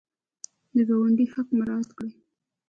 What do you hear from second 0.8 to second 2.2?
ګاونډي حق مراعات کړئ